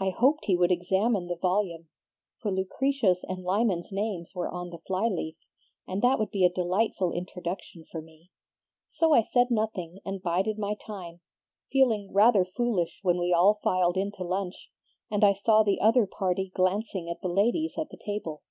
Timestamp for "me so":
8.00-9.12